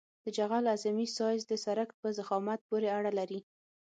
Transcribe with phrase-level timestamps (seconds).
[0.23, 3.39] د جغل اعظمي سایز د سرک په ضخامت پورې اړه لري